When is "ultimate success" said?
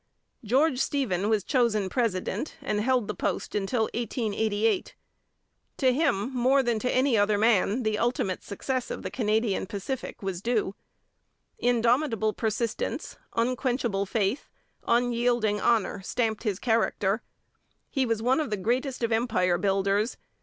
7.99-8.89